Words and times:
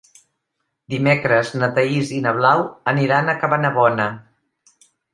Dimecres 0.93 1.51
na 1.59 1.69
Thaís 1.77 2.15
i 2.17 2.23
na 2.25 2.35
Blau 2.39 2.65
aniran 2.95 3.33
a 3.33 3.39
Cabanabona. 3.45 4.13